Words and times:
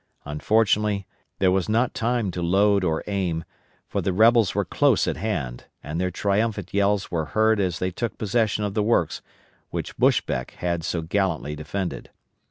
Unfortunately 0.25 1.05
there 1.37 1.51
was 1.51 1.69
not 1.69 1.93
time 1.93 2.31
to 2.31 2.41
load 2.41 2.83
or 2.83 3.03
aim, 3.05 3.43
for 3.87 4.01
the 4.01 4.11
rebels 4.11 4.55
were 4.55 4.65
close 4.65 5.07
at 5.07 5.15
hand, 5.17 5.65
and 5.83 6.01
their 6.01 6.09
triumphant 6.09 6.73
yells 6.73 7.11
were 7.11 7.25
heard 7.37 7.59
as 7.59 7.77
they 7.77 7.91
took 7.91 8.17
possession 8.17 8.63
of 8.63 8.73
the 8.73 8.81
works 8.81 9.21
which 9.69 9.95
Buschbeck 9.97 10.55
had 10.57 10.83
so 10.83 11.03
gallantly 11.03 11.55
defended. 11.55 12.09